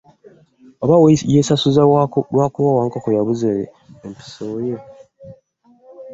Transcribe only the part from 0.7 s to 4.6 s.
Aba yeesasuza kubanga Wankoko yabuza empiso